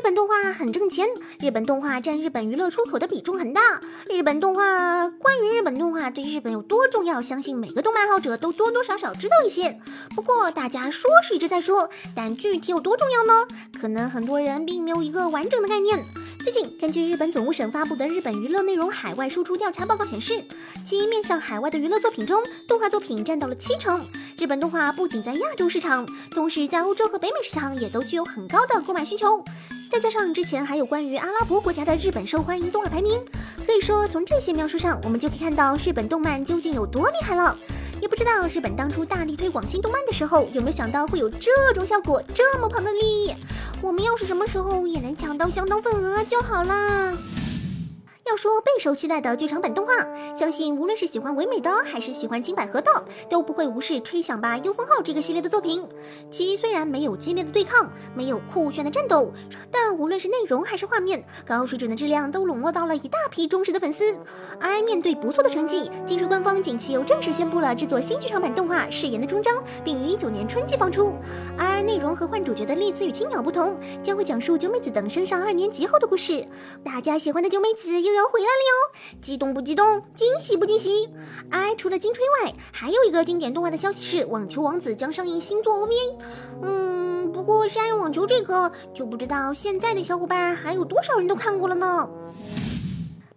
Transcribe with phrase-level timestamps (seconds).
[0.00, 1.06] 日本动画很挣钱，
[1.40, 3.60] 日本动画占日本娱乐出口的比重很大。
[4.08, 9.78] 日本动画，关于日本动画对日本有多重要，相信每个动漫爱好者都多多少少知道一些。
[10.16, 13.46] 不过大家说是一直在说，但具体有多重要呢？
[13.78, 16.02] 可能很多人并没有一个完整的概念。
[16.42, 20.42] 最近，根据日本总务省发布的日本娱乐内容海外输出调查报告显示，
[20.86, 24.02] 其面向海外的娱乐作品中，动画作品占到了七成。
[24.38, 29.44] 日本动画不仅在亚洲市场，同时在欧洲和北美市场也都具有很高的购买需求。
[29.90, 33.20] 再加上之前还有关于阿拉伯国家的日本受欢迎动画排名，
[33.66, 37.58] 可以说从这些描述上，我们就可以看到日本动漫究竟有多厉害了。
[38.00, 43.34] 也不知道日本当初大力推广新动漫的时候，有没有想到会有这种效果，这么庞大的利益。
[43.82, 47.12] 我们要是什么时候也能抢到相当份额就好了。
[48.40, 49.92] 说备受期待的剧场版动画，
[50.34, 52.90] 相信无论是喜欢唯美的还是喜欢金百合的，
[53.28, 55.86] 都不会无视《吹响吧幽风号》这个系列的作品。
[56.30, 59.30] 其虽然没有激烈的对抗，没有酷炫的战斗，
[59.70, 64.18] 但无论是内容还是画面，高水准的质量都笼络到了一大批忠实的粉丝。
[64.58, 71.12] 而面对不错的成绩，金水官方近期又正式宣布了制作新剧场版动画《誓言的终章》，并于一九年春季放出。
[71.58, 76.42] 而内容和换主角的丽子与青鸟不同，将会讲述九美子等升上二年级后的故事。
[76.82, 78.29] 大家喜欢的九美子又有。
[78.30, 80.02] 回来了哟，激动不激动？
[80.14, 81.08] 惊喜不惊喜？
[81.50, 86.14] 哎除了金吹外，还有一个经典动画的消息是《网球王子》将上映新作 OVA。
[86.62, 92.08] 嗯，不过杀人网球这个就不知道现在的小伙伴还有多少人都看过了呢。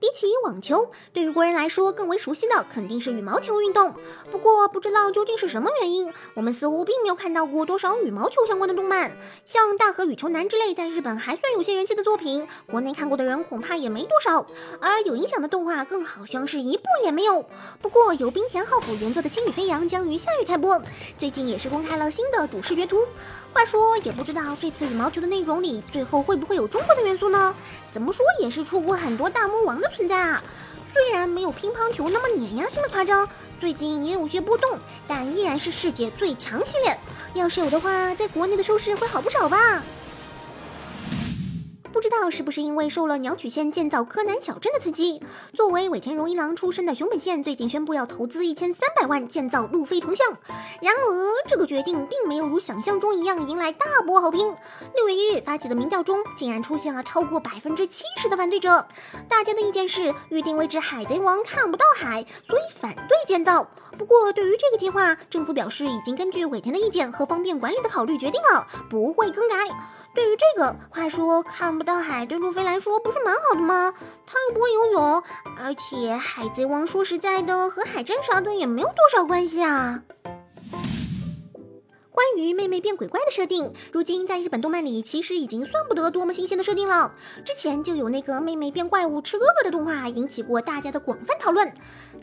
[0.03, 3.95] 比起网球，对于国人来说更为熟悉的肯定是羽毛球运动。
[4.29, 9.15] 不过不知道究竟是什么原因，我们似乎并没有看到过多少羽毛球相关的动漫，
[9.45, 14.45] 像《大河羽球男》之类在日本还算有些人气的作品，国内看过的人恐怕也没多少。
[14.81, 17.45] 而有影响的动画更好像是一部也没有。
[17.81, 20.81] 不过由冰田浩辅原作的《轻羽飞扬》将于下月开播，
[21.17, 23.07] 最近也是公开了新的主视觉图。
[23.53, 27.55] 话说，也不知道这次羽毛球的内容里最后会不会有中国的元素呢？
[27.91, 30.43] 怎么说也是出过很多大魔王的存在啊。
[30.93, 33.27] 虽然没有乒乓球那么碾压性的夸张，
[33.59, 34.77] 最近也有些波动，
[35.07, 36.95] 但依然是世界最强系列。
[37.33, 39.81] 要是有的话，在国内的收视会好不少吧。
[41.93, 45.21] 不知道是不是因为受了鸟取县建造柯南小镇的刺激，
[45.53, 50.27] 作为尾田荣一郎出身的熊本县最近宣布要投资一千三百万建造路飞铜像。
[50.81, 54.55] 然而，这个决定并没有如想象中一样迎来大波好评。
[54.95, 58.87] 六月一日发起的民调中，竟然出现了超过百分之七十的反对者。
[59.29, 63.67] 大家的意见是，预定位置海贼王看不到海，所以反对建造。
[63.99, 69.55] 不过，对于这个计划，政府表示已经根据尾田的意见和方便管理的考虑决定了，不会更改。
[70.15, 73.93] 对于这个，话说看不到海对路飞来说不是蛮好的吗？
[74.25, 75.23] 他又不会游泳，
[75.59, 80.01] 而且海贼王说实在的，和海战啥的也没有多少关系啊。
[82.13, 87.11] 关于妹妹变鬼怪的设定，如今在日本动漫里其实已经算不得多么新鲜的设定了。
[87.43, 91.73] 之前就有那个妹妹变怪物吃哥哥的动画，引起过大家的广泛讨论。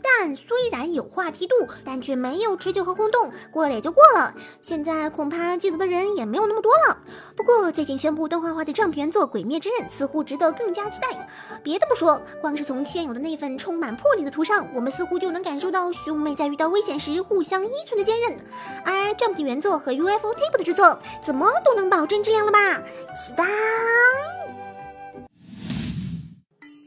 [0.01, 4.33] 但虽然有话题度，但却没有持久和轰动，过了也就过了。
[4.61, 6.97] 现在恐怕记得的人也没有那么多了。
[7.35, 11.29] 不过最近宣布动画化的 Jump 原作《鬼灭之刃》似乎值得更加期待。
[11.61, 18.39] 别的不说，光是从现有的那份充满魄力的图上，我们似乎就能感受到兄妹在遇到危险时互相依存的坚韧。
[18.85, 22.81] 而 Jump 的原作和 UFO Tape 的制作，怎么都能保证质量了吧？
[23.17, 23.43] 期待。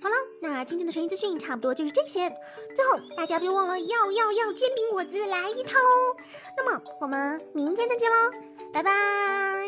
[0.03, 2.29] 好了，那今天的成语资讯差不多就是这些。
[2.75, 6.17] 最后，大家别忘了要要要煎饼果子来一套哦。
[6.57, 8.31] 那么，我们明天再见喽，
[8.73, 9.64] 拜拜。